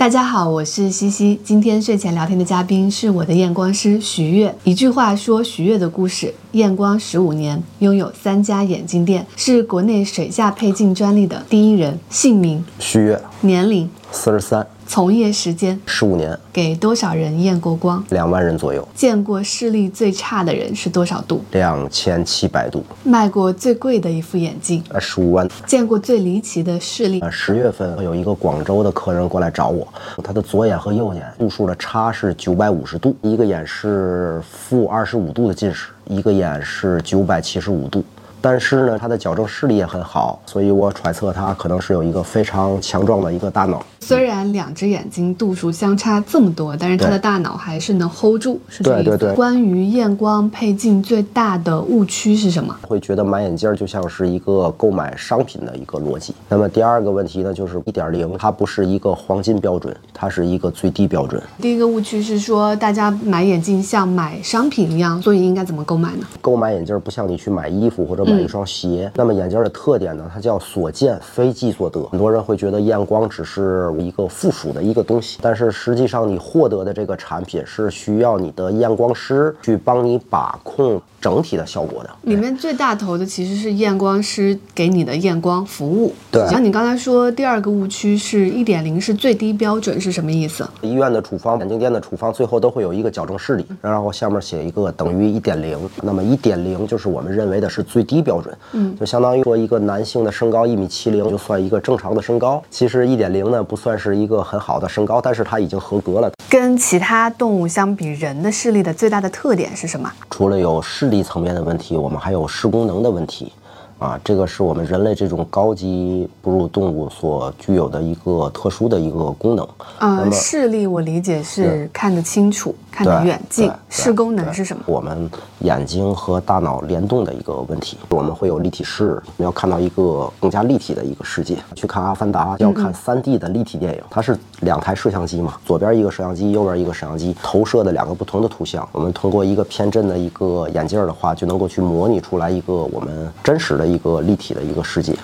[0.00, 1.38] 大家好，我是西西。
[1.44, 4.56] 今天睡前聊天的嘉宾是我的验光师徐悦。
[4.64, 11.98] 一句话说徐悦的故事：验光十五年，拥有三家眼镜店，是国内水下配镜专利的第一人。
[12.08, 18.04] 姓名：徐悦，年龄：四十三，从业时间：十五年，给多少人验过光？
[18.08, 21.40] 两万人左右，见过视力最差的人是多少度？
[21.52, 24.82] 两千七百度，卖过最贵的一副眼镜？
[24.88, 25.48] 呃，十五万。
[25.64, 27.20] 见过最离奇的视力？
[27.20, 29.86] 呃，十月份有一个广州的客人过来找我，
[30.24, 38.02] 他的左眼和右眼度数的差是九百五十度，一个眼是负二十五度的近视，一个眼是九百七十五度。
[38.42, 43.84] 但是呢，他的矫正视力也很好，所以我揣测他可能是有一个非常强壮的一个大脑。
[44.00, 49.10] 虽然两只眼睛度数相差这么多，但是他的大脑还是能 hold 住，是这个意思。
[49.10, 49.34] 对对对。
[49.36, 52.74] 关于验光配镜最大的误区是什么？
[52.88, 56.34] 会觉得买眼镜就像是一个购买商品的一个逻辑。
[56.48, 61.40] 那么第二个问题呢，就是一点零，它不是一个黄金标准，它是一个最低标准。
[61.60, 66.26] 第一个误区是说大家买眼镜像买商品一样，所以应该怎么购买呢？
[66.40, 69.12] 购买眼镜不像你去买衣服或者买一双鞋。
[69.14, 72.02] 那么眼镜的特点呢，它叫所见非即所得。
[72.06, 73.89] 很多人会觉得验光只是。
[73.98, 82.10] 一个附属的一个东西，但是实际上你获得的这个产品是需要你的验光师去帮你把控整体的效果的。
[82.22, 86.14] 里面最大头的其实是验光师给你的验光服务。
[86.30, 90.68] 对，像你刚才说第二个误区是一点零是最低标准是什么意思？
[90.80, 95.78] 医院的处方、眼镜店的处方最后都会有一个矫正视力，然后下面写一个等于一点零。
[96.02, 102.62] 那么一点零就是我们认为的是最低标准，嗯，就相当于说一个男性的身高一米七零就算一个正常的身高。
[102.70, 106.30] 其实一点零呢不算是一个很好的身高，但是它已经合格了。
[106.48, 110.10] 跟其他动物相比，人的视力的最大的特点是什么？
[110.30, 113.52] 除了有视力层面的问题，我们还有视功能的问题。
[114.00, 119.68] 啊，这个是我们人类这种高级哺乳动物所具有的一个特殊的一个功能。
[119.98, 123.70] 啊，视力我理解是看得清楚、看得远近。
[123.90, 124.82] 视功能是什么？
[124.86, 127.98] 我们眼睛和大脑联动的一个问题。
[128.08, 131.58] 我们会有立体视，我们要看到一个更加立体的一个世界。
[131.76, 138.88] 去看《阿凡达》要看 3D 的立体电影，它是两台摄像机嘛，左边一个摄像机，右边一个摄像机投射的两个不同的图像。
[138.92, 143.89] 我们通过一个偏振的一个眼镜的话，就能够去模拟出来一个我们真实的。
[143.90, 145.14] 一个立体的一个世界，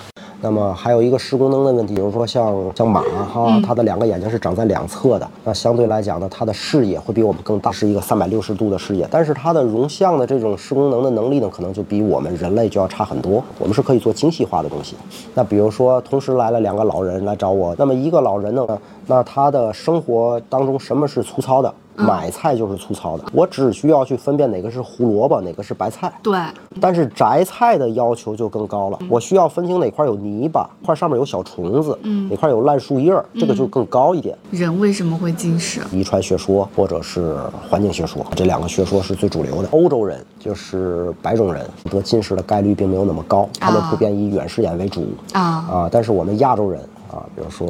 [0.41, 3.01] 那么还有一个视功能的问题，比如说像像马
[3.33, 13.43] 哈，它的两个眼睛是长在两侧的，那相对来讲呢，它的视野会比我们更大，是一个三百六十度的视野，但是它的容像的这种视功能的能力呢，可能就比我们人类就要差很多。
[13.57, 14.95] 我们是可以做精细化的东西。
[15.33, 18.67] 那比如说，同时来了两个老人来找我，那么一个老人呢，
[19.07, 21.73] 那他的生活当中什么是粗糙的？
[21.97, 26.13] 买菜就是粗糙的，我只需要去分辨哪个是胡萝卜，哪个是白菜。
[26.21, 26.39] 对，
[26.79, 34.37] 但是摘菜的要求就更高了，我需要分清哪块有泥巴，块上面有小虫子，嗯，哪块有烂树叶，这个就更高一点。
[34.51, 35.81] 人为什么会近视？
[35.91, 37.35] 遗传学说或者是
[37.67, 39.69] 环境学说，这两个学说是最主流的。
[39.71, 46.79] 欧洲人就是白种人得近视的概率并没有那么高，他们普遍以远视眼为主啊啊，但是我们亚洲人。
[47.11, 47.67] 啊，比如说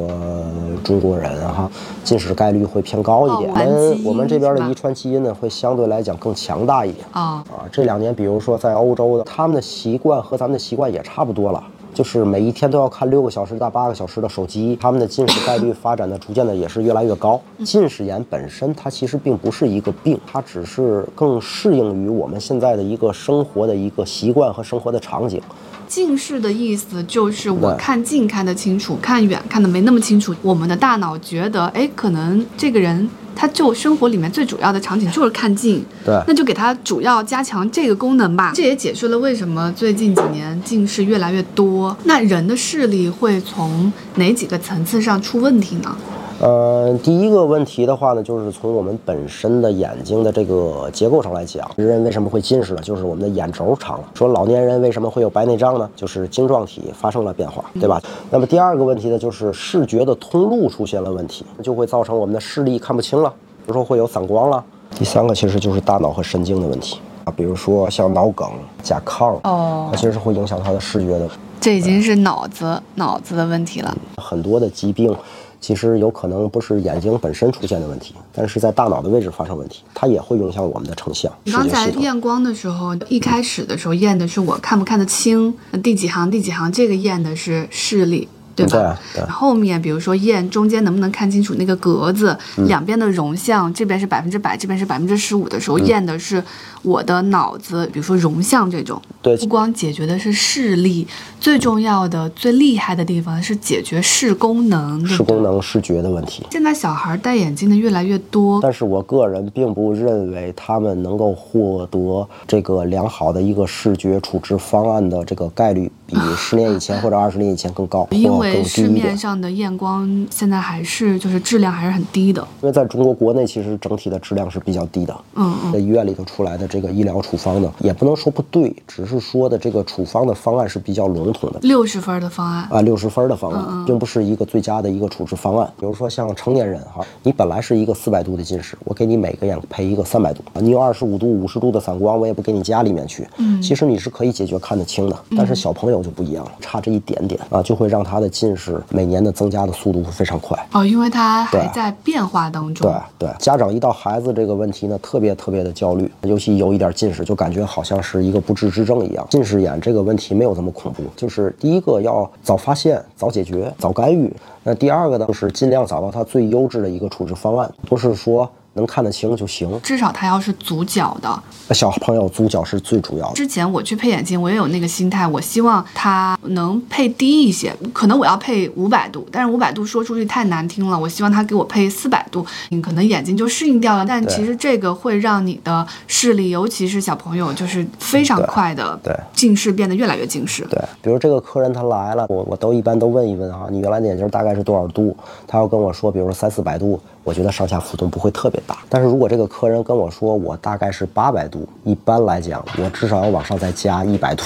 [0.82, 1.70] 中国人哈，
[2.04, 3.50] 近视概率会偏高一点。
[3.50, 7.06] 我们我们这边的遗传基因呢，会相对来讲更强大一点。
[7.12, 11.62] 啊啊，这两年比如说在欧洲的，他们的习惯和咱们的习惯也差不多了，
[11.94, 17.40] 就是每一天都要看六个小时到八个小时的手机，他们的近视概率发展的逐渐的也是越来越高。
[17.64, 25.40] 近视眼本身它其实并不是一个病，它只是更适应于我们现在的一个生活的一个习惯和生活的场景。
[25.88, 30.34] 近视的意思就是我看近看得清楚，看远看得没那么清楚。
[30.42, 38.52] 我们的大脑觉得，哎，可能这个人他就生活里面最主要的场景就是看近，对，那就给他主要加强这个功能吧。
[38.54, 41.96] 这也解释了为什么最近几年近视越来越多。
[42.04, 45.96] 那人的视力会从哪几个层次上出问题呢？
[46.40, 52.80] 呃，第一个问题的话呢，就是从我们本身的眼睛的这个结构上来讲，人为什么会近视呢？
[52.80, 54.04] 就是我们的眼轴长了。
[54.14, 55.90] 说老年人为什么会有白内障呢？
[55.96, 58.00] 就是晶状体发生了变化，对吧？
[58.30, 63.28] 那么第二个问题呢，就是视觉的通路出现了问题，就会造成我们的视力看不清了，
[63.66, 64.64] 比如说会有散光了。
[64.94, 68.48] 第三个其实就是大脑和神经的问题啊，比如说像脑梗、
[68.80, 71.28] 甲亢，哦，它其实是会影响他的视觉的。
[71.60, 73.92] 这已经是脑子脑子的问题了。
[74.22, 75.12] 很多的疾病。
[75.60, 81.32] 其实有可能不是眼睛本身出现的问题，但是在大脑的位置发生问题，它也会影响我们的成像。
[81.44, 85.52] 你刚才验光的时候，一开始的时候验的是我看不看得清，
[85.82, 88.98] 第几行第几行，这个验的是视力，对吧？
[89.14, 89.24] 对。
[89.26, 96.42] 后面比如说验中间能不能看清楚那个格子，两边的容像，这边是百分之百，这边是百分之十五的时候，验的是
[96.82, 99.00] 我的脑子，比如说容像这种。
[99.36, 101.06] 对不光解决的是视力，
[101.40, 106.44] 最重要的、最厉害的地方是解决视功能，对视功能、视觉的问题。
[106.50, 118.88] 现在小孩戴眼镜的越来越多，但是我个人并不认为他们能够获得这个良好的一个视觉处置方案的这个概率比十年以前或者二十年以前更高， 因为市。
[118.98, 122.40] 面上的验光现在还是就是质量还是很低的。
[122.62, 125.14] 因为在中国国内，其实整体的质量是比较低的。
[125.34, 131.58] 嗯嗯，在医院里头出来的这个医疗处方呢，也不能说不对，只是说的这个处方的方案是比较笼统的。
[131.62, 135.70] 六十分的方案，啊，六十分的方嗯案，并不是一个最佳的一个处置方案。
[135.78, 143.26] 比如说像成年人哈，你本来是一个四百度的近视，我给你每个眼配一个三百度，你有二十五度、五十度的散光，我也不给你加里面去。
[143.38, 150.58] 嗯，其实你是可以解决看得清的，但是小朋友就不一样了，差这一点点啊，就会让他的近视每年的增加的速度会非常快。
[150.72, 152.86] 哦，因为他还在变化当中。
[153.18, 159.26] 对对，家长一到孩子这个问题呢，特别特别的焦虑，尤其有一点近视，就感觉好像是一个不治之症一样。
[159.30, 164.32] 近视眼这个问题没有这么恐怖，就是第一个要早发现、早解决、早干预。
[164.62, 169.68] 那第二个呢，就是尽量找到它最优质的一个处置方案，不是说能看得清就行。
[169.82, 171.42] 至少它要是足角的。
[171.74, 173.34] 小朋友足角是最主要的。
[173.34, 184.06] 之前我去配眼镜，我也有那个心态，我希望它能配低一些，可能我要配五百度，但是五百度说出去太难听了，我希望他给我配四百度，你可能眼睛就适应掉了。
[184.06, 190.64] 但其实这个会让你的视力，尤其是小朋友，就是非常快的对近视变得越来越近视。
[190.70, 195.14] 对，比如这个客人他来了，我我都一般都问一问啊，你原来的眼镜大概是多少度？
[195.46, 196.98] 他要跟我说，比如说三四百度，
[197.28, 198.78] 我觉得上下浮动不会特别大。
[198.88, 204.44] 但是如果这个客人跟我说我大概是八百度，一般来讲，我至少要往上再加一百度。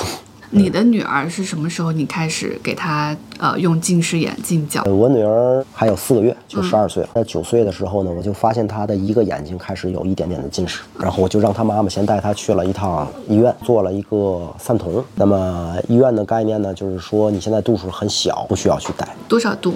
[0.55, 4.82] 你的女儿是什么时候你开始给她呃用近视眼镜矫？
[4.82, 7.08] 呃我女儿还有四个月，就十二岁了。
[7.14, 15.02] 在九岁的时候呢，我就发现她的一个眼睛开始有一点点的近视，然后我就让她妈妈先带她去了一趟医院，做了一个散瞳。
[15.14, 19.73] 那么医院的概念呢，就是说你现在度数很小，不需要去戴，多少度？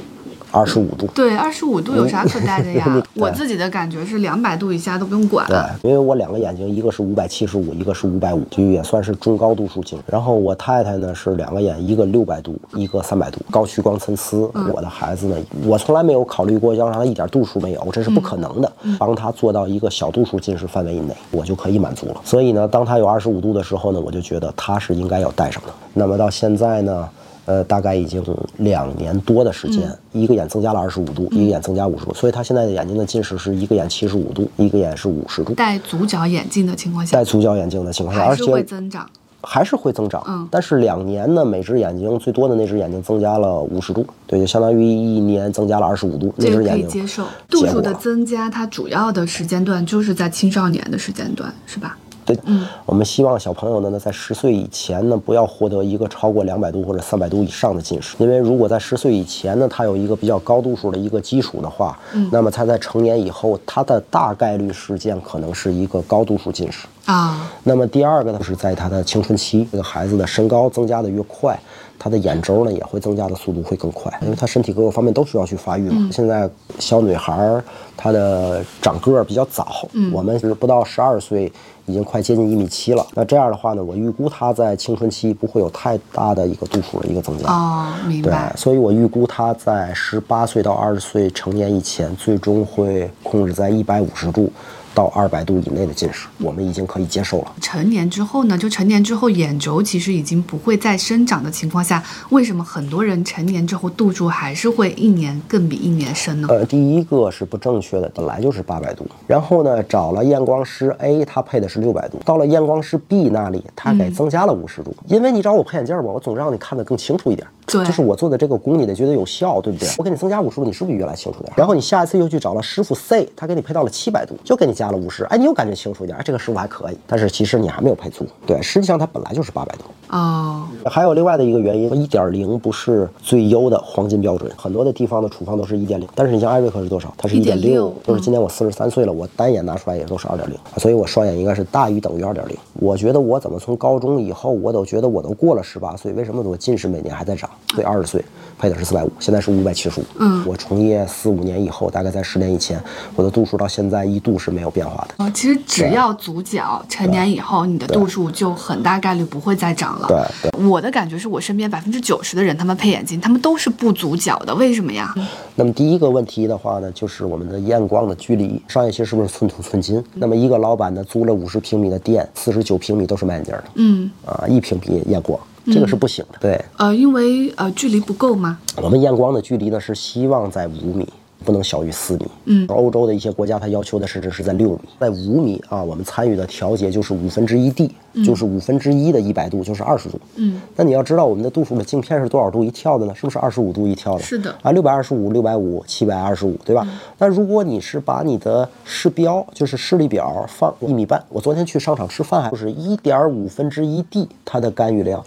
[0.57, 1.07] 二十五度。
[1.15, 3.03] 对，二十五度有啥可戴的呀？
[3.15, 5.47] 我自己的感觉是两百度以下都不用管。
[5.49, 10.05] 对，因为我两个眼睛，一个是五百七十五，一个是五百五，就也算是中高度数近视。
[10.09, 14.51] 然后我太太呢是两个眼，一个六百度，一个三百度，高屈光参差。
[14.73, 18.73] 我的孩子呢，我从来没有考虑过要让他一点度数没有，这是不可能的。
[18.99, 22.15] 帮他做到一个小度数近视范围以内，我就可以满足了。
[22.25, 25.69] 所以呢，当他有二十五度的时候呢，我就觉得他是应该要戴上的。
[25.93, 27.09] 那么到现在呢？
[27.47, 28.23] 呃，大概已经
[28.59, 35.55] 两年多的时间，一个眼增加了二十五度，一个眼增加五十度，所以他现在的眼睛的近视是一个眼七十五度，一个眼是五十度。
[35.55, 39.09] 戴足角眼镜的情况下戴，足角眼镜的情况下，而还是会增长。
[39.49, 40.21] 还是会增长。
[40.27, 47.25] 嗯但是两年呢，每只眼睛最多的那只眼睛增加了五十度，对，就相当于一年增加了二十五度，那这只眼睛以接受。
[47.49, 51.97] 度数的增加，它主要的时间段就是在青少年的时间段，是吧？
[52.27, 66.87] 对，嗯我们希望小朋友呢，在十岁以前呢，不要获得一个超过两百度或者三百度以上的近视，因为如果在十岁以前呢，他有一个比较高度数的一个基础的话，嗯那么他在成年以后，他的大概率事件可能是一个高度数近视。
[67.05, 71.57] 啊，那么第二个呢，是在他的青春期，这个孩子的身高增加的越快，
[71.97, 76.11] 他的眼周呢也会增加的速度会更快，因为他身体各个方面都需要去发育嘛。
[76.13, 76.51] 现在
[76.81, 77.63] 小女孩儿
[77.97, 81.53] 她的长个儿比较早，我们是不到十二岁。
[81.87, 87.49] 已经快接近一米七了，那这样的话呢，我预估他在青春期不会有太大的一个度数的一个增加。
[87.49, 88.53] 哦，明对白，。
[88.57, 94.51] 所以我预估他在十八岁到二十岁成年以前，最终会控制在一百五十度
[94.97, 97.53] 到二百度以内的近视，我们已经可以接受了。
[97.61, 106.49] 成年之后呢，就成年之后眼轴其实已经不会再生长的情况下，为什么很多人成年之后度数还是会一年更比一年深呢？
[106.51, 109.07] 呃，第一个是不正确的，本来就是八百度。
[109.27, 112.19] 然后呢，找了验光师 A，他配的是六百度。
[112.25, 114.97] 到了验光师 B 那里，他给增加了五十度。
[115.09, 117.47] 因为你找我配眼镜嘛，我总让你看得更清楚一点。
[117.67, 119.89] 对就是我做的这个工，你得觉得有效，对不对？
[119.99, 121.53] 我给你增加五十度，你是不是比原来清楚点？
[121.57, 126.99] 然后你下一次又去找了师傅 C，他给你配到了七百度，就给你加了五十，哎，你又感觉清楚一点，哎，这个师傅还可以。
[127.07, 129.87] 但是其实你还没有配足，对，实际上它本来就是八百多。
[130.17, 137.13] 哦，还有另外的一个原因，一点零不是最优的黄金标准，很多的地方的处方都是一点零，但是你像艾瑞克是多少？
[137.19, 142.57] 它是一点1.6六，就是今年我四十三岁了，我单眼拿出来也都是二点零，所以我双眼应该是大于等于二点零。
[142.75, 147.51] 我觉得我怎么从高中以后，我都觉得我都过了十八岁，为什么我近视每年还在长？
[147.75, 148.25] 对，二十岁
[148.59, 150.05] 配的是四百五，现在是五百七十五。
[150.21, 152.81] 嗯我从业四五年以后，大概在十年以前，
[153.17, 155.25] 我的度数到现在一度是没有变化的。
[155.25, 160.07] 哦，其实只要足角成年以后，你的度数就很大概率不会再长了。
[160.07, 160.67] 对对。
[160.69, 165.15] 我的感觉是我身边百分之九十的人，他们配眼镜，他们都是不足角的，为什么呀？
[165.55, 170.05] 那么第一个问题的话呢，就是我们的验光的距离，商业期是不是寸土寸金？
[170.13, 176.39] 那么一个老板呢，租了五十平米的店，四十九平米都是卖眼镜的，嗯，啊，一平米验光，这个是不行的。
[176.39, 178.59] 对，呃，因为呃距离不够吗？
[178.77, 181.09] 我们验光的距离呢是希望在五米。
[181.45, 182.27] 不能小于四米。
[182.47, 185.83] 嗯，欧洲的一些国家，它要求的甚至是在六米，在五米啊。
[185.83, 187.91] 我们参与的调节就是五分之一 D，
[188.25, 190.19] 就是五分之一的一百度，就是二十度。
[190.37, 193.15] 嗯，那你要知道我们的度数的镜片是多少度一跳的呢？
[193.15, 194.23] 是不是二十五度一跳的？
[194.23, 194.55] 是的。
[194.63, 196.87] 啊，六百二十五、六百五、七百二十五，对吧？
[197.19, 205.25] 那如果你是把你的视标，就是视力表放一米半，我昨天去商场吃饭还，就是一点五分之一 D，它的干预量，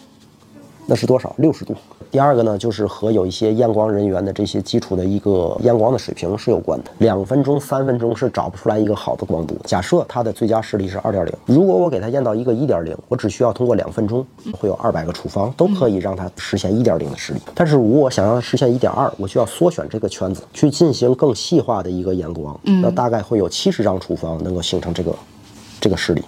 [0.90, 1.32] 那是多少？
[1.38, 1.76] 六十度。
[2.10, 6.90] 第二个呢，就是和有一些验光人员的这些基础的一个验光的水平是有关的。
[6.98, 9.56] 两分钟、三分钟是找不出来一个好的光度。
[9.66, 17.40] 假设它的最佳视力是二点零，如果我给它验到一个一点零，我只需要通过两分钟，会有二百个处方都可以让它实现一点零的视力。
[17.54, 25.14] 但是如果我想让他实现一点二，我需要缩选这个圈子，去进行更细化的一个验光，那大概会有七十张处方能够形成这个
[25.80, 26.24] 这个视力。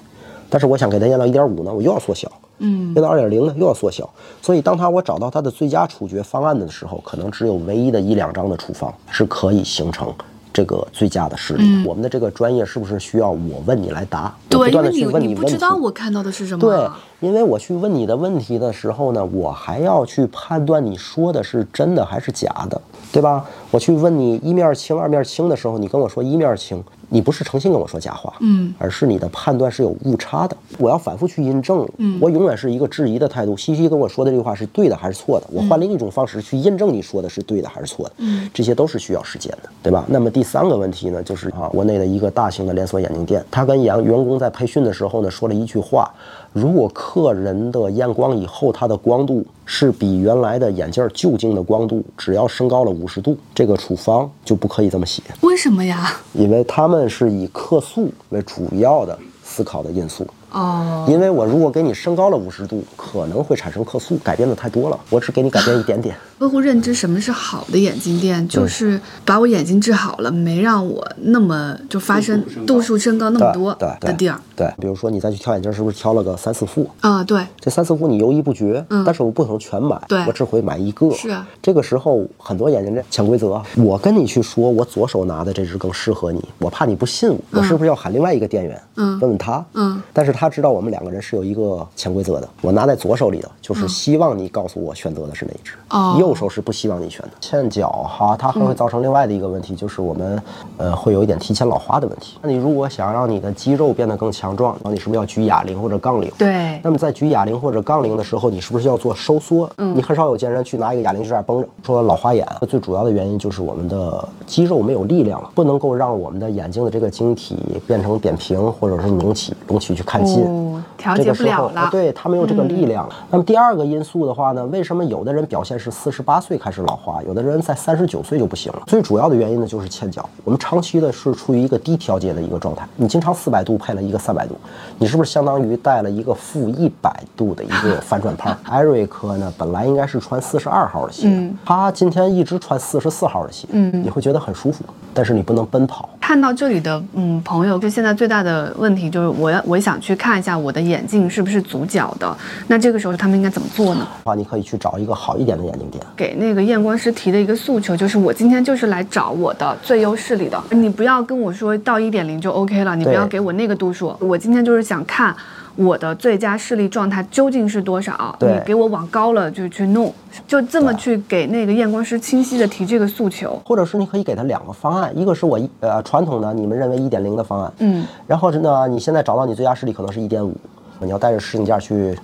[0.51, 2.32] 但是我想给它验到一点五呢，我又要缩小。
[2.63, 4.10] 嗯，变到二点零呢，又要缩小，
[4.41, 10.13] 所以当他我找到他的最佳处决方案的时候，可能只有唯一的一两张的处方是可以形成
[10.53, 11.86] 这个最佳的视力。
[11.86, 14.32] 我们的这个专业是不是需要我问你来答？
[14.48, 15.41] 对，不断的去问你问题。
[15.41, 16.60] 不知道我看到的是什么？
[16.60, 22.80] 对，因为我去问你的问题的时候呢，我还要去判断你说的是真的还是假的，
[23.12, 23.44] 对吧？
[23.72, 26.84] 我去问你一面清二面清的时候，你跟我说一面青。
[27.13, 30.56] 你不是诚心跟我说假话，嗯，而是你的判断是有误差的。
[30.77, 33.58] 我要反复去印证，嗯，我永远是一个质疑的态度。
[33.58, 35.46] 西西跟我说的这句话是对的还是错的？
[35.51, 40.06] 我换另一种方式去印证你说的是对的还是错的，嗯，这些都是需要时间的，对吧？
[40.08, 46.10] 那么第三个问题呢，就是啊，国内的一个大型的连锁眼镜店，他跟员员工在培训的时候呢，说了一句话：
[46.53, 55.24] 如果客人的验光以后，他的光度是比原来的眼镜旧镜的光度只要升高了五十度，这个处方就不可以这么写。
[55.40, 56.12] 为什么呀？
[56.34, 60.28] 因为他们是以客诉为主要的思考的因素。
[60.51, 65.00] 哦，因为我如果给你升高了五十度，可能会产生客诉，改变的太多了。
[65.10, 66.15] 我只给你改变一点点。
[66.41, 74.39] 客户认知什么是好的眼镜店，就是把我眼睛治好了，没让我那么就发生度数升高那么多的地儿。
[74.55, 76.89] 对，比如说你再去挑眼镜，是不是挑了个三四副？
[77.01, 77.46] 啊，对。
[77.60, 81.12] 这三四副你犹豫不决，嗯，但是我不能全买，对，我只会买一个。
[81.12, 81.48] 是啊。
[81.62, 88.81] 这个时候很多眼镜店潜规则，我跟你去说，我左手拿的这只更适合你，我怕你不信我，我是不是要喊另外一个店员？
[88.96, 89.63] 嗯，问问他。
[89.74, 91.22] 嗯，但是他知道我们两个人。
[91.22, 97.30] 是有一个潜规则的，我拿在左手里的，就是希望你告诉我选择的是哪一只，哦，右手是不希望你选的。
[97.40, 100.42] 欠角哈，它还会造成另外的一个问题，就是我们
[100.78, 102.40] 呃会有一点提前老化的问题。
[102.42, 106.32] 那你如果想让你的肌肉变得更强壮，那你是不是要举哑铃或者杠铃？
[106.40, 106.80] 对。
[106.82, 109.70] 那么在举哑铃或者杠铃的时候，你是不是要做收缩？
[109.78, 109.96] 嗯。
[109.96, 111.68] 你很少有健身去拿一个哑铃就这样绷着。
[111.86, 120.44] 说老花眼最主要的原因就是我们的肌肉没有力量了，不能够让我们的眼睛的这个晶体变成扁平或者是隆起，隆起去看近。
[120.44, 121.90] 哦，调节不了了。
[121.92, 123.08] 对他没有这个力量。
[123.30, 128.82] 那么第二个因素的话呢，为什么有的人表现是四十八岁开始老化，有的人在三十九岁就不行了？
[128.86, 130.28] 最主要的原因呢就是欠角。
[130.44, 132.88] 我们长期的是处于一个低调节的一个状态。
[132.96, 134.56] 你经常四百度配了一个三百度，
[134.98, 138.58] 你是不是相当于带了一个负一百度的一个 反转盘？
[138.64, 144.84] 艾瑞克呢，本来应该是穿四十二号的鞋，他今天一直穿四十四号的鞋，嗯，你会觉得很舒服，
[145.14, 146.10] 但是你不能奔跑。
[146.32, 152.38] 看到这里的嗯朋友，就现在最大的问题就是，我要我想去看一下我的眼镜是不是足角的。
[152.68, 154.08] 那这个时候他们应该怎么做呢？
[154.24, 156.02] 话你可以去找一个好一点的眼镜店。
[156.16, 164.16] 给那个验光师提的一个诉求就是，我今天就是来找我的最优视力的，你不要跟我说到一点零就 OK 了，你不要给我那个度数。
[164.22, 165.36] 我今天就是想看
[165.75, 170.13] 我的最佳视力状态究竟是多少，你给我往高了就去弄，
[170.48, 173.62] 就这么去给那个验光师清晰的提这个诉求。
[173.66, 180.56] 或者是你可以给他两个方案，一个是我呃传统的你们认为一点零的方案，嗯，然后呢你现在找到你最佳视力可能是一点五，
[181.00, 182.18] 你要带着试镜架去。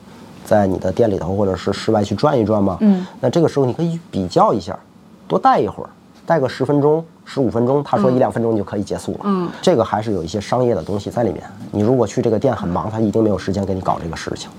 [0.45, 4.79] 在你的店里头或者是室外去转一转嘛，嗯，那这个时候你可以比较一下，
[5.27, 5.89] 多戴一会儿，
[6.27, 11.41] 戴个十分钟、十五分钟，他说一两分钟就可以结束了，嗯，这个还是有一些商业的东西在里面。
[11.71, 14.49] 你如果去这个店很忙，他一定没有时间给你搞这个事情。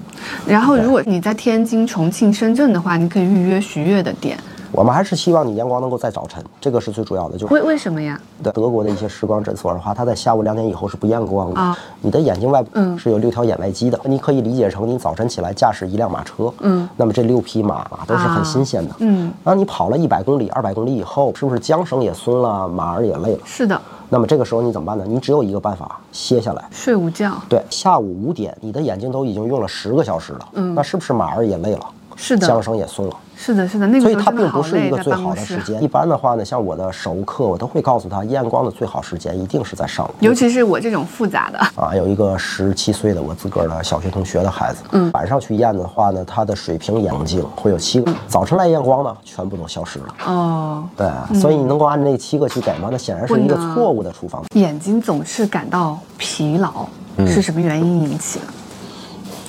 [0.46, 4.38] 然后，如果你在天津、重庆、深圳的话，你可以预约徐悦的店。
[4.78, 7.37] 我们还是希望你验光能够在早晨，这个是最主要的。
[7.37, 8.16] 就为为什么呀？
[8.40, 11.61] 对德国的一些视光诊所的话，它在下午两点以后是不验光的。
[11.61, 12.64] 啊，你的眼睛外
[12.97, 23.40] 是有六条眼外肌的，你可以理解成你早晨起来驾驶一辆马车，嗯，那么这六匹马啊都是很新鲜的，嗯，然后你跑了一百公里、二百公里以后，是不是缰绳也松了，马儿也累了？
[23.44, 23.80] 是的。
[24.08, 25.04] 那么这个时候你怎么办呢？
[25.08, 26.64] 你只有一个办法，歇下来。
[26.70, 27.32] 睡午觉。
[27.49, 31.85] 对，下午五点，你的眼睛都已经用了十个小时了，嗯，那是不是马儿也累了？
[32.18, 33.16] 是的，缰绳也松了。
[33.40, 35.80] 是的，是的，那个所以它并不是一个最好的时间。
[35.80, 50.14] 一般的话呢，像我的熟客，我都会告诉他，验光的最好时间一定是在上午，尤其是我这种复杂的啊，有一个十七岁的我自个儿的小学同学的孩子，嗯，晚上去验的话呢，他的水平眼镜会有七个，早晨来验光呢，全部都消失了。
[50.26, 51.08] 哦，对，
[51.38, 52.88] 所以你能够按那七个去给吗？
[52.90, 54.42] 那显然是一个错误的处方。
[54.56, 58.46] 眼睛总是感到疲劳，是什么原因引起的？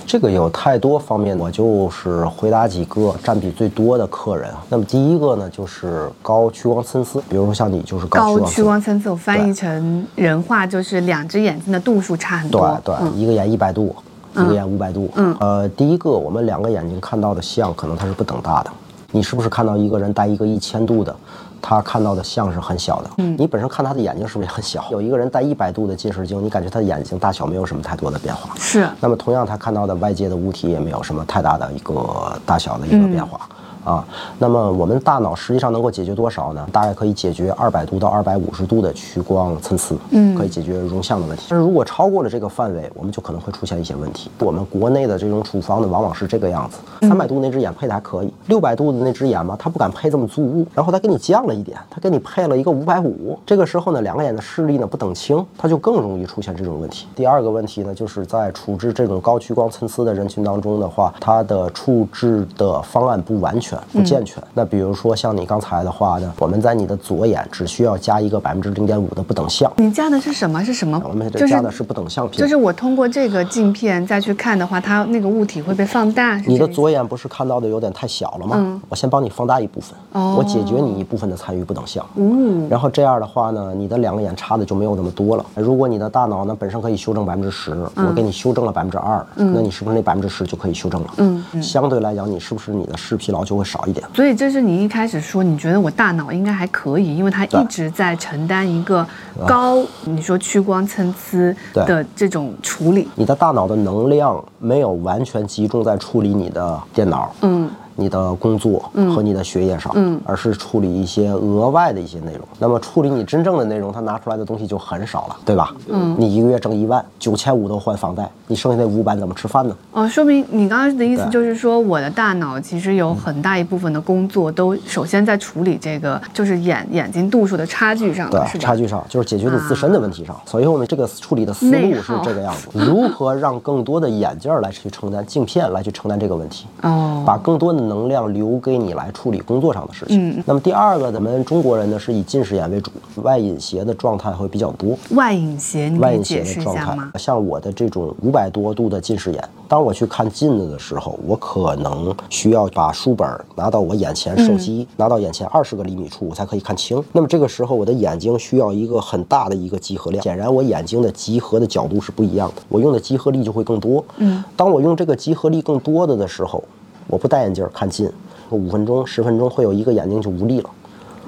[0.09, 4.51] 这个有太多方面，我就是回答几个占比最多的客人。
[4.67, 12.81] 那么第一个呢，就是高屈光参差，比如说像你就是高屈光参差，我翻译成人话就是两只眼睛的度数差很多。
[12.83, 13.95] 对对，一个眼一百度，
[14.33, 15.11] 一个眼五百度。
[15.15, 18.71] 嗯，呃，第一个我们两个眼睛看到的像可能它是不等大的。
[19.11, 21.15] 你是不是看到一个人戴一个一千度的？
[21.61, 24.85] 他看到的像是很小的，嗯，你本身看他的眼睛是不是也很小？
[24.91, 28.87] 有一个人戴一百度的近视镜，你感觉他的眼睛大小没有什么太多的变化，是。
[28.99, 33.47] 那么同样，他看到的外界的物体也没有什么太大的一个大小的一个变化。
[33.83, 34.05] 啊，
[34.37, 36.67] 那么我们大脑实际上能够解决多少呢？
[36.71, 41.45] 大概可以解决二百度到二百五十度的屈光参差，嗯，可以解决容像的问题。
[41.49, 44.29] 但是如果超过了这个范围，我们就可能会出现一些问题。
[44.39, 53.37] 我们国内的这种处方呢，往往是这个样子：三百度那只眼配的还可以，六百度的那只眼嘛，他不敢配这么足，然后他给你降了一点，他给你配了一个五百五。
[53.45, 57.07] 这个时候呢，两个眼的视力呢不等清，它就更容易出现这种问题。
[57.15, 64.41] 第二个问题呢，就是在处置这种高屈光参差的人群当中的话，它的处置的方案不完全、不健全。
[64.53, 69.71] 那比如说像你刚才的话呢，我们在你的左眼只需要加一个百分之零点五的不等像。
[69.77, 70.63] 你加的是什么？
[70.63, 71.01] 是什么？
[71.07, 72.39] 我们这加的是不等像片。
[72.39, 76.37] 就是我通过这个镜片再去看的话，它那个物体会被放大。
[76.47, 78.55] 你的左眼不是看到的有点太小了吗？
[78.59, 78.81] 嗯。
[78.89, 82.05] 我先帮你放大一部分，我解决你一部分的参与不等像。
[82.15, 82.67] 嗯。
[82.69, 85.45] 然后这样的话呢，你的两个眼差的就没有那么多了。
[85.55, 91.13] 如果你的大脑呢本身可以修正百分之十，我给你修正了百分之二，那你是不是那百分之十就可以修正了？
[91.17, 91.43] 嗯。
[91.61, 94.07] 相对来讲，你是不是你的视疲劳就会少一点？
[94.13, 99.05] 所以这是你一开始说，你觉得我大脑应该还可以，因为它一直在承担一个
[99.45, 103.07] 高，你说屈光参差的这种处理。
[103.15, 107.35] 你的大脑的能量没有完全集中在处理你的电脑。
[107.41, 107.69] 嗯。
[107.99, 112.41] 你的工作和你的学业上，嗯，而是处理一些额外的一些内容。
[112.57, 115.75] 那么处理你真正的内容，他拿出来的东西就很少了，对吧？
[115.89, 119.75] 嗯，你一个月挣一万，九千五都还房贷，你剩下那五百怎么吃饭呢？
[119.91, 130.39] 哦，说明你刚刚的意思就是说，我的大脑其实有很大一部分的工作都首先在处理这个，就是眼眼睛度数的差距上，对，差距上就是解决你自身的问题上。
[130.45, 136.65] 所以我们这个处理的思路是这个样子： 如何让更多的眼镜来去承担镜片来去承担这个问题？
[136.83, 137.88] 哦，把更多的。
[137.89, 140.29] 能量留给你来处理工作上的事情。
[140.29, 142.89] 嗯，那么第二个，咱们中国人呢是以近视眼为主，
[143.23, 144.97] 外隐斜的状态会比较多。
[145.11, 157.03] 外隐斜，外隐斜的状态，像我的这种五百多度的近视眼，当我去看近的的时候，我可能需要把书本拿到我眼前，手机拿到眼前二十个厘米处，我才可以看清。
[157.11, 160.23] 那么这个时候，我的眼睛需要一个很大的一个集合量。
[160.23, 164.03] 显然，我眼睛的集合的角度是不一样的，我用的集合力就会更多。
[164.17, 166.63] 嗯，当我用这个集合力更多的的时候。
[167.09, 168.09] 我不戴眼镜看近，
[168.51, 170.69] 五分钟、十分钟会有一个眼睛就无力了。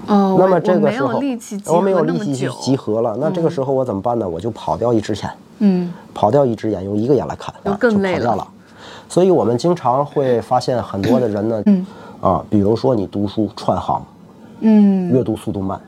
[0.08, 1.22] 哦，那么这个时候
[1.68, 4.28] 我没有力气去集合了，那这个时候我怎么办呢？
[4.28, 8.48] 我就跑掉一只眼，嗯，跑掉一只眼，用一个眼来看，就更累了。
[9.08, 11.86] 所以我们经常会发现很多的人呢，嗯，
[12.22, 14.02] 啊，比如说你读书串行，
[14.62, 15.80] 嗯，阅读速度慢。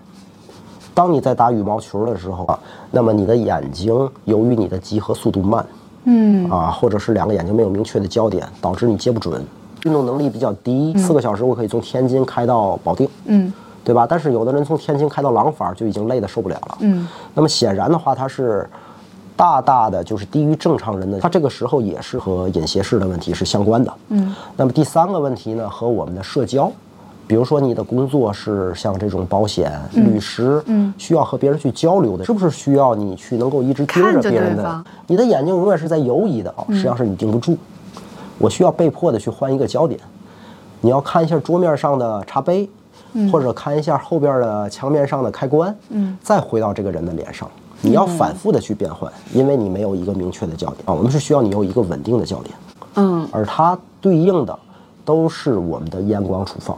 [0.93, 2.59] 当你在打羽毛球的时候啊，
[2.91, 5.65] 那么你的眼睛由于你的集合速度慢，
[6.03, 9.43] 嗯，啊，或者是两个眼睛没有明确的焦点，导致你接不准。
[9.83, 13.51] 运动能力比较低，四个小时我可以从天津开到保定，嗯，
[13.83, 14.07] 对吧？
[14.09, 17.07] 但是有的人从天津开到廊坊就已经累得受不了了，嗯。
[17.33, 18.67] 那么显然的话，他是
[19.35, 24.33] 大大的就是低于正常人的，他这个时候也是和隐斜视的问题是相关的，嗯。
[24.55, 26.71] 那么第三个问题呢，和我们的社交，
[27.27, 34.85] 比如说你的工作是像这种保险、律师，嗯，需要和别人去交流的，是不是需要你去能够一直盯着别人的？
[35.07, 37.57] 你的眼睛永远是在游移的，实际上是你盯不住。
[38.43, 39.97] 我需要被迫的去换一个焦点，
[40.81, 42.69] 你要看一下桌面上的茶杯，
[43.31, 50.93] 或者看一下后边的墙面上的开关，嗯，再回到这个人的脸上，你要反复的去变换，因为你没有一个明确的焦点啊。
[50.93, 52.53] 我们是需要你有一个稳定的焦点，
[52.95, 54.59] 嗯，而它对应的
[55.05, 56.77] 都是我们的验光处方。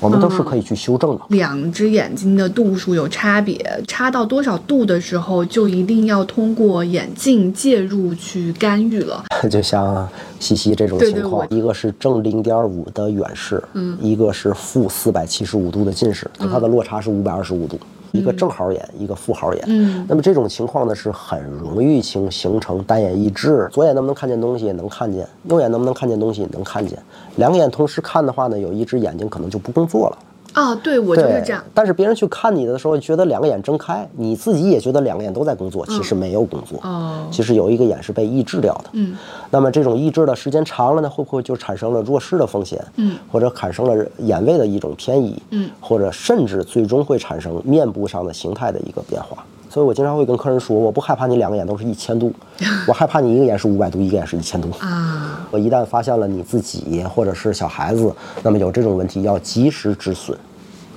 [0.00, 1.20] 我们都是可以去修正的。
[1.28, 9.24] 两只眼睛的度数有差别，差到多少度的时候，就一定要通过眼镜介入去干预了。
[9.50, 10.08] 就像
[10.38, 17.78] 西西这种情况，一个是正零点五的远视，嗯，一个是负四百七十五度的近视，它的落差是五百二十五度。
[18.12, 19.64] 一个正好眼，一个负好眼。
[19.66, 23.68] 嗯那么这种情况呢，是很容易形形成单眼异质。
[23.70, 24.72] 左眼能不能看见东西？
[24.72, 25.26] 能看见。
[25.44, 26.46] 右眼能不能看见东西？
[26.52, 26.98] 能看见。
[27.36, 30.18] 两个眼同时看的话呢，有一只眼睛可能就不工作了。
[30.54, 31.62] 哦，对我就是这样。
[31.72, 36.78] 但是别人去看你的时候，觉得两个眼睁开，你自己也觉得两个眼都在工作，其实没有工作。
[36.82, 38.90] 哦其实有一个眼是被抑制掉的。
[38.92, 39.16] 嗯，
[39.50, 42.84] 那么这种抑制的时间长了呢，会不会就产生了弱视的风险？
[42.96, 45.40] 嗯，或者产生了眼位的一种偏移？
[45.50, 49.44] 嗯，或者甚至最终会产生面部上的形态的一个变化。
[49.72, 52.34] 所以我经常会跟客人说，我不害怕你两个眼都是一千度，
[52.88, 54.68] 我害怕你一个眼是五百度，一个眼是一千度。
[54.80, 60.36] 啊，我一旦发现了你自己或者是小孩子，那么有这种问题，要及时止损，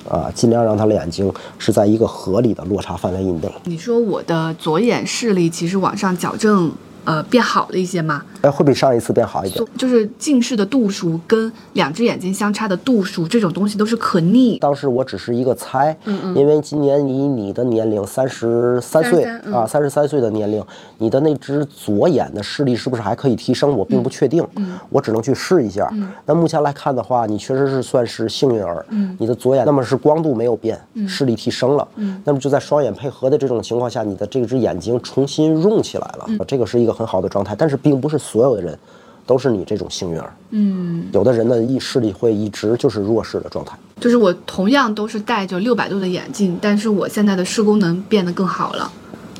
[0.10, 3.54] 啊，尽量让他的眼睛是在一个合理的落差范围以内。
[3.66, 6.72] 你说我的左眼视力其实往上矫正，
[7.06, 8.24] 呃，变好了一些吗？
[8.42, 9.63] 哎，会比上一次变好一点。
[9.78, 14.58] 就是近视的度数跟两只眼睛相差的度数，这种东西都是可逆。
[14.60, 20.63] 当时我只是一个猜，嗯嗯因为今年以你的年龄三十三岁33嗯啊，三十三岁的年龄，
[20.98, 23.76] 你的那只左眼的视力是不是还可以提升？
[23.78, 25.89] 我并不确定，嗯我只能去试一下。
[26.26, 28.86] 那目前来看的话，你确实是算是幸运儿，
[29.18, 31.88] 你的左眼那么是光度没有变，视力提升了，
[32.26, 38.77] 那么就在双眼配合的这种情况下，你的这只眼睛重新用起来了，这个是一个很好的状态，但是并不是所有的人。
[39.25, 43.73] 都是你这种幸运儿，嗯，有的人的一视力会一直就是弱势的状态。
[44.01, 48.91] 就是我同样都是戴着六百度的眼镜，但是我现在的视功能变得更好了。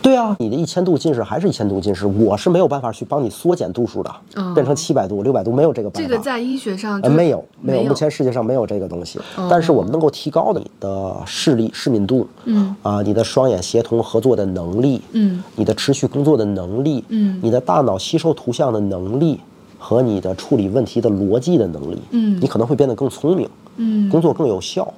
[0.04, 4.54] 对啊，你的一千度近视还是一千度近视，我是没有办法去帮你缩减度数的，哦。
[4.54, 6.10] 变成七百度、六百度，没有这个办法。
[6.10, 9.18] 这个在医学上呃没有没有，目前世界上没有这个东西。
[9.38, 9.48] 哦。
[9.50, 12.76] 但是我们能够提高的你的视力、视敏度，嗯。
[12.84, 15.42] 啊，你的双眼协同合作的能力，嗯。
[15.56, 17.40] 你的持续工作的能力，嗯。
[17.42, 19.40] 你的大脑吸收图像的能力
[19.80, 22.38] 和你的处理问题的逻辑的能力，嗯。
[22.42, 24.94] 你可能会变得更聪明，嗯，工作更有效，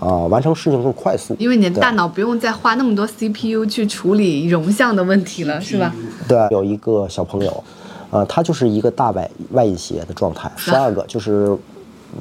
[0.00, 1.34] 啊，完成事情更快速。
[1.38, 5.94] 因为你的大脑不用再花那么多 CPU 去处理容像的问题了，是吧？
[6.28, 7.64] 对，有一个小朋友，
[8.10, 11.56] 呃，他就是一个大外外隐斜的状态，十二个就是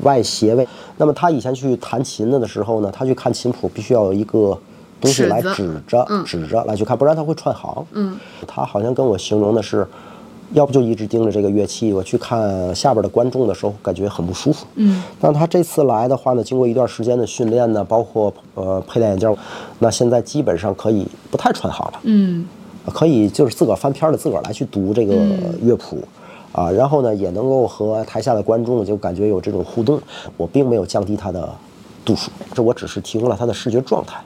[0.01, 0.67] 外斜位。
[0.97, 4.57] 那么他以前去弹琴的的时候呢，他去看琴谱必须要有一个
[5.01, 7.86] 东西来指着、嗯指着来去看，不然他会串行。
[7.93, 9.88] 嗯，他好像跟我形容的是。
[10.54, 14.66] 要不就一直盯着这个乐器，我去看下边的观众的时候，感觉很不舒服。
[14.76, 19.36] 嗯，但他这次来的话呢，经过一段时间的训练呢，包括呃佩戴眼镜，
[19.80, 22.00] 那现在基本上可以不太穿行了。
[22.04, 22.46] 嗯
[22.88, 25.98] 可以就是自个儿翻篇儿的自个儿来去读这个嗯乐谱。
[26.52, 30.00] 啊，然后呢，也能够和台下的观众就感觉有这种互动。
[30.38, 31.50] 我并没有降低他的
[32.06, 34.22] 度数，这我只是提供了他的视觉状态，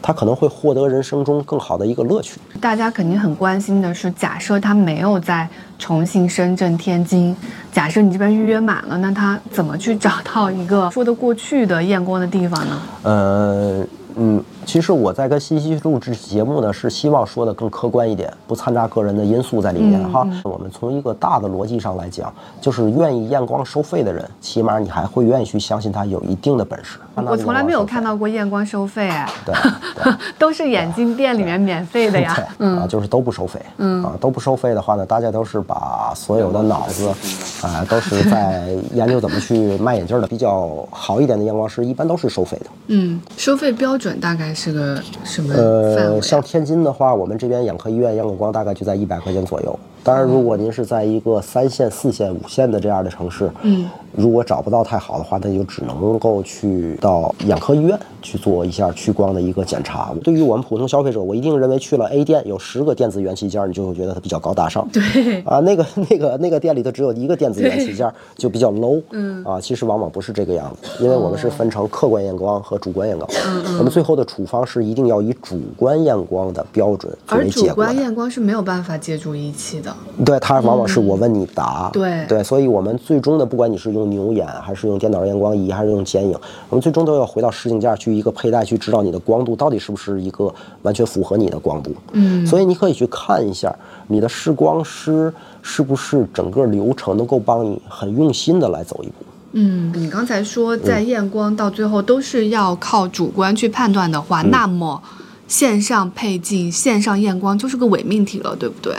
[0.00, 2.38] 他可能会获得人生中更好的一个乐趣。
[2.60, 7.34] 大家肯定很关心的是，假设他没有在重庆、深圳、天津，
[7.72, 12.80] 假设你这边预约满了，那他怎么去找到一个说得过去的验光的地方呢？
[13.02, 20.28] 呃，嗯，其实我在跟西西录制节目呢，是希望说的更客观一点，不掺杂个人的因素在里面嗯哈。
[20.44, 26.98] 我们从一个大的逻辑上来讲，就是愿意验光收费的人，起码你还会愿意去相信他有一定的本事。
[27.14, 29.54] 我从来没有看到过验光收费，哎， 对
[30.02, 32.36] 对都是眼镜店里面免费的呀。
[32.58, 37.08] 对，啊，就是都不收费，嗯啊，都不收费的话呢，大家都是把所有的脑子，
[37.66, 40.26] 啊，都是在研究怎么去卖眼镜的。
[40.26, 42.66] 比较好一点的验光师，一般都是收费的。
[42.88, 49.78] 嗯，收费标准大概是个什么呃，像天津的话，我们这边眼科医院验个光大概就在一百块钱左右。
[50.06, 60.14] 当然，如果您是在一个三线、四线、五线的这样的城市，嗯，如果找不到太好的话，那就只能够去到眼科医院去做一下屈光的一个检查。
[60.22, 64.88] 对于我们普通消费者，我一定认为去了 A 店有十个电子元器件，你就会觉得它比较高大上。
[64.92, 69.02] 对，啊，那个那个那个店里头只有一个电子元器件，就比较 low。
[69.10, 73.28] 嗯啊，其实往往不是这个样子，因为我们是分成客观验光和主观验光。
[73.44, 77.70] 嗯嗯我们最后的处方是一定要以主观验光的标准作而为结果而。
[77.70, 79.95] 主观验光是没有办法借助仪器的。
[80.24, 81.90] 对，它往往是我问你答。
[81.92, 86.34] 对对，所以我们最终的，不管你是用牛眼，还是用电脑验光仪，还是用剪影，
[86.70, 91.94] 我们最终都要回到实景架去一个佩戴，去知道你的光度到底是不是一个完全符合你的光度。
[92.12, 93.74] 嗯所以你可以去看一下
[94.06, 95.30] 你的视光师
[95.60, 99.12] 是不是整个流程能够帮你很用心的来走一步。
[99.52, 105.02] 嗯，你刚才说在验光到最后都是要靠主观去判断的话，那么
[105.48, 108.94] 线上配镜、线上验光就是个伪命题了，对不对？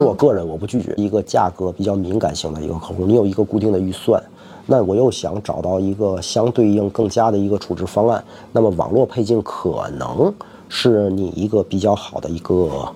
[0.00, 4.22] 我个人我不拒绝一个价格比较敏感性的一个客户，你有一个固定的预算，
[4.66, 10.32] 那我又想找到一个相对应更加的一个处置方案，那么网络配镜可能
[10.68, 12.92] 是你一个比较好的一个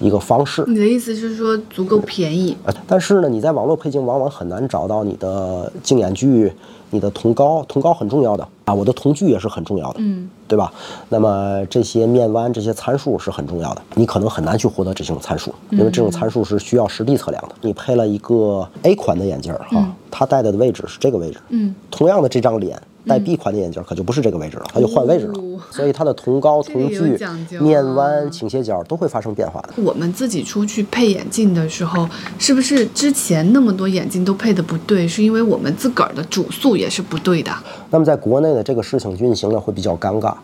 [0.00, 0.64] 一个方式。
[0.66, 2.56] 你的意思是说足够便宜？
[2.64, 6.52] 呃，但是呢，你在网络配镜往往很难找到你的镜眼距、
[6.90, 10.72] 你的瞳高，瞳高很重要的啊，我的瞳距也是很重要的，嗯，对吧？
[11.08, 17.54] 那么这些面弯这些参数是很重要的，你可能很难去获得这种参数，因为这种参数是需要实地测量的。
[17.60, 22.80] 你配了一个 A 款的眼镜儿哈，它戴的位置是这个位置，嗯，同样的这张脸。
[23.08, 27.18] 戴 B 款的眼镜可就不是这个位置了，它就换位置了，哦所以它的瞳高、瞳距、
[27.58, 29.70] 面啊弯、倾斜角都会发生变化的。
[29.76, 35.08] 我们自己出去配眼镜的时候，是不是之前那么多眼镜都配的不对？
[35.08, 37.50] 是因为我们自个儿的主诉也是不对的？
[37.90, 40.34] 那么在国内的这个事情运行呢会比较尴尬，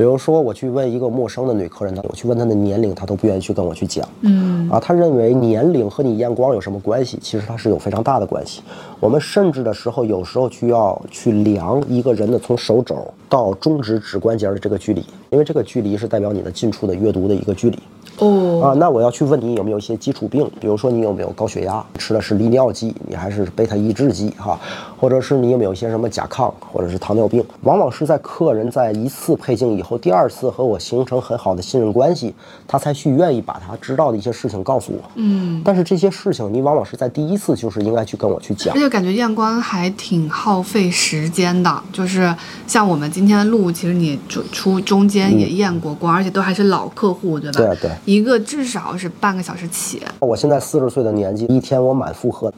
[0.00, 4.08] 比如说我去问一个陌生的女客人，我去问她的年龄，她都不愿意去跟我去讲。
[4.22, 7.18] 嗯，啊，她认为年龄和你验光有什么关系？
[7.20, 8.62] 其实它是有非常大的关系。
[8.98, 17.78] 我们甚至的时候，有时候需要去量一个人的从手肘到中指指关节的这个距离，因为这个距离是代表你的近处的阅读的一个距离。
[18.20, 24.58] 哦，啊，那我要去问你有没有一些基础病，比如说你有没有高血压，吃的是利尿剂，你还是贝塔抑制剂哈，
[24.98, 32.34] 或者是你有没有一些什么甲亢，或者是糖尿病，往往是在客人在一次配镜以后，第二次和我形成很好的信任关系，
[32.68, 35.10] 他才去愿意把他知道的一些事情告诉我。
[35.14, 38.78] 嗯，但是这些事情你往往是在第一次就是应该去跟我去讲而。
[38.78, 42.34] 且感觉验光还挺耗费时间的，就是
[42.66, 47.56] 像我们今天录，其实你出出中间也验过光，而且都还是老客户，对吧？
[47.56, 50.02] 对啊对一个至少是半个小时起。
[50.18, 52.52] 我现在四十岁的年纪，一天我满负荷，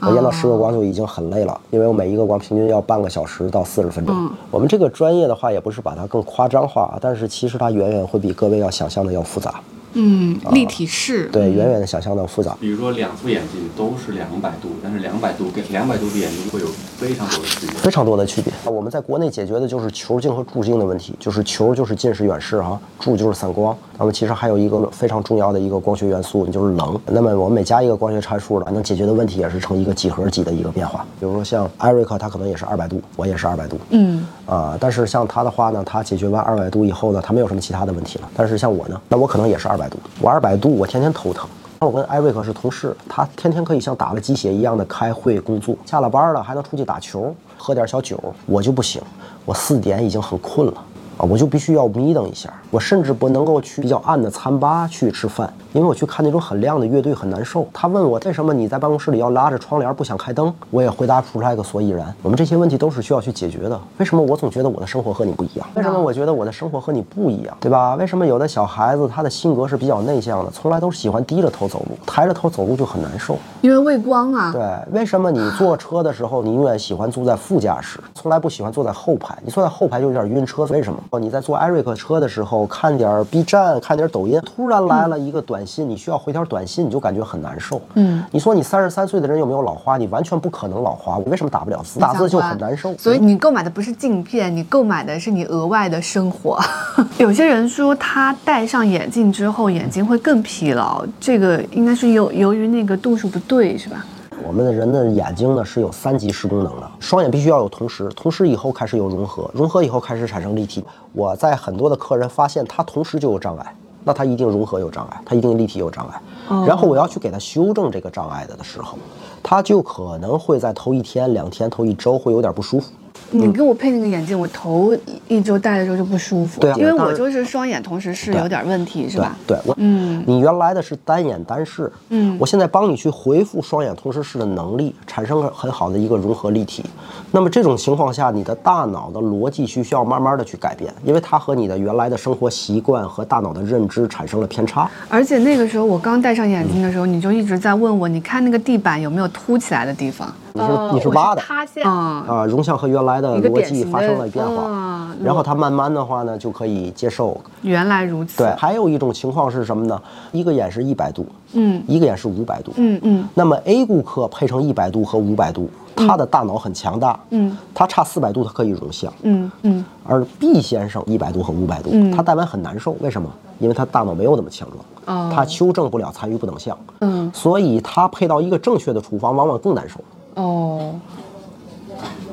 [0.00, 4.12] 我验到十个光就已经很累了，因为我每一个光平均要半个小时到四十分钟。
[4.12, 9.60] 嗯我们这个专业的话，也不是把它更夸张化，但是其实它远远会比各位要想象的要复杂，
[9.94, 11.28] 嗯，立体式。
[11.32, 12.56] 对，远远的想象到复杂。
[12.60, 17.70] 比如说两副眼镜都是两百度，但是两百度跟两百度的眼睛会有非常多的区别。
[17.80, 18.52] 非常多的区别。
[18.64, 23.76] 我们在国内解决的就是球镜和柱镜的问题，就是球就是近视远视哈，柱就是散光。
[23.98, 26.98] 那么其实还有一个非常重要的一个光学元素，就是棱。
[27.06, 31.04] 那么我们每加一个光学参数呢，能解决的问题也是成一个几何级的一个变化。
[31.18, 33.78] 比如说像艾瑞克，他可能也是二百度，我也是二百度。
[33.90, 38.28] 嗯，啊、但是像他的话呢，他解决完二百度以后呢，他没有什么其他的问题了。
[38.36, 41.48] 但是像我呢，那我可能也是二百度，我二百度，我天天头疼。
[41.78, 49.00] 那我跟艾瑞克是同事，他天天可以像打了鸡血一样的开会工作，下了班了还能出去打球，喝点小酒，我就不行，
[49.44, 50.74] 我四点已经很困了。
[51.20, 57.68] 啊，我就必须要眯瞪一下，我甚至不能够去比较暗的餐吧去吃饭，因为我去看那种很亮的乐队很难受。
[57.74, 62.10] 他问我为什么你在办公室里要拉着窗帘不想开灯，我也回答不出来个所以然。
[62.22, 63.78] 我们这些问题都是需要去解决的。
[63.98, 65.68] 为什么我总觉得我的生活和你不一样？
[65.74, 67.54] 为什么我觉得我的生活和你不一样？
[67.60, 67.96] 对吧？
[67.96, 73.36] 为什么有的小孩子他的性格是比较内向的，从来都是喜欢低着头走路，抬着头走路就很难受。
[73.60, 74.50] 因为畏光啊。
[74.52, 79.36] 对，为什么你坐车的时候，你永远喜欢坐在副驾驶，从来不喜欢坐在后排？
[79.44, 80.98] 你坐在后排就有点晕车，为什么？
[81.18, 87.82] 你在坐艾瑞克车的时候，看点 B 站，看点抖音，突然来了一个短信，你需要回条短信，你就感觉很难受。
[87.94, 89.96] 嗯，你说你三十三岁的人有没有老花？
[89.96, 91.98] 你完全不可能老花，为什么打不了字？
[91.98, 92.96] 打字就很难受。
[92.96, 96.60] 所以你购买的不是镜片，你购买的是你额外的生活。
[97.18, 104.04] 有些人说他戴上眼镜之后眼睛会更疲劳，这个应该是由由于那个度数不对，是吧？
[104.50, 110.84] 我们的人的眼睛呢是有三级视功能的，双眼必须要有同时，同时以后开始有融合，融合以后开始产生立体。
[111.12, 116.20] 我在很多的客人发现他同时就有障碍，那他一定融合有障碍，他一定立体有障碍。
[116.66, 118.98] 然后我要去给他修正这个障碍的的时候，
[119.40, 122.90] 他就可能会在头一天、两天、头一周会有点不舒服。
[123.32, 124.94] 你给我配那个眼镜，我头
[125.28, 126.76] 一周戴的时候就不舒服，对啊。
[126.76, 128.40] 因为我就是双眼同时是对。
[128.40, 129.36] 有点问题，是吧？
[129.46, 130.22] 对，我嗯。
[130.26, 132.36] 你原来的是单眼单视，嗯。
[132.40, 136.84] 我现在帮你去恢复双眼同时视的能力，产生了很好的一个融合立体。
[137.32, 144.90] 那么这种情况下，你的大脑的逻辑需需要慢慢的去改变，因为它和你的原来的生活习惯和大脑的认知产生了偏差。
[145.08, 150.32] 而且那个时候我刚戴上眼镜的时候，你就一直在问我，你看那个地板有没有凸起来的地方？
[150.52, 151.40] 你是、你是挖的。
[151.40, 152.24] 塌陷啊。
[152.26, 157.40] 啊，容像和原来的逻辑发生了变化，嗯然后他慢慢的话呢就可以接受。
[157.62, 158.38] 原来如此。
[158.38, 160.00] 对，，还有一种情况是什么呢？
[160.32, 161.82] 一个眼是一百度，嗯。
[161.86, 163.28] 一个眼是五百度，嗯嗯。
[163.34, 169.84] 那么 A 顾客配成一百度和五百度，他的大脑很强大，嗯，他差四百度他可以容像，嗯嗯。
[170.06, 172.10] 而 B 先生一百度和五百度，嗯。
[172.10, 173.28] 他戴完很难受，为什么？
[173.58, 175.30] 因为他大脑没有那么强壮，哦。
[175.34, 177.30] 他修正不了残余不等项，嗯。
[177.34, 180.00] 所以他配到一个正确的处方往往更难受，
[180.34, 180.94] 哦。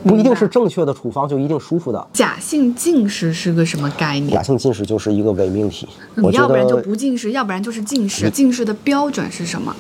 [0.04, 2.08] 不一定是正确的处方就一定舒服的。
[2.14, 4.44] 假性近视是个什么概念假？
[4.44, 8.30] 性近视就是一个伪命题，你要不然就不近视，要不然就是近视。
[8.30, 9.76] 近视的标准是什么？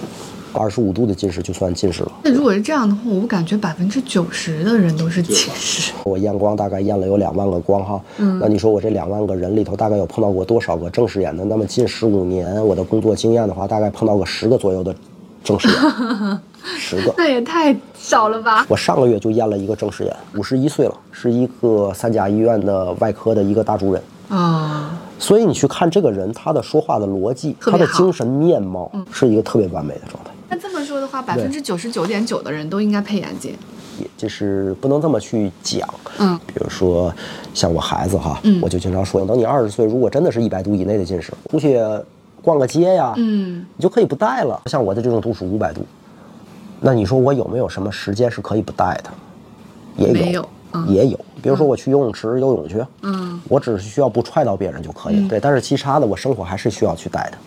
[0.54, 2.12] 二十五度的近视就算近视了。
[2.23, 5.91] 那如果是这样的话，我感觉百分之九十的人都是近视。
[6.04, 11.45] 我验光大概验了有两万个光哈，嗯，那你说我这两万个人里头大概有碰到过多少个正视眼的？
[11.45, 14.95] 那么近十五年我的工作经验的话，大概碰到个十个左右的
[15.43, 16.39] 正视眼，
[16.77, 17.13] 十个。
[17.17, 18.65] 那也太少了吧？
[18.67, 24.01] 我上个月就验了一个正视眼，五十一岁了，是一个三甲医院的外科的一个大主任。
[24.30, 30.32] 啊，所以你去看这个人，他的说话的逻辑，他的精神面貌，是一个特别完美的状态。
[30.49, 33.53] 那这么说的话，百分之九十九点九的人都应该配眼镜。
[33.99, 35.88] 也就是不能这么去讲。
[36.19, 37.12] 嗯，比如说
[37.53, 41.80] 像我孩子哈，嗯我就经常说，等你二十岁，如果真的是一百度以内的近视，出去
[42.43, 44.62] 逛个街呀，嗯，你就可以不戴了。
[44.67, 45.82] 像我的这种度数五百度，
[46.80, 49.10] 那你说我有没有什么时间是可以不带的？
[49.98, 50.48] 也有，
[50.88, 51.20] 也有。
[51.42, 55.30] 比如说我去游泳池游泳去，嗯，我只是需要不踹到别人就可以了。
[55.30, 57.38] 对，但是其他的我生活还是需要去带的。